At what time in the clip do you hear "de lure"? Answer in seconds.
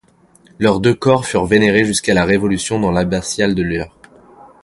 3.53-3.95